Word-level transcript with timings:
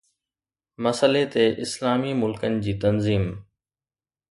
مسئلي 0.85 1.23
تي 1.33 1.45
اسلامي 1.65 2.13
ملڪن 2.21 2.59
جي 2.65 2.73
تنظيم 2.87 3.25